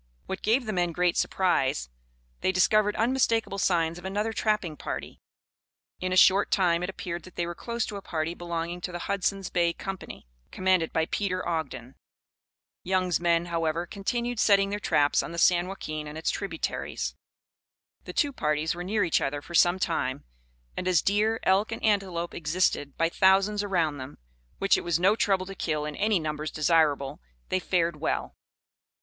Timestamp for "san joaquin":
15.37-16.07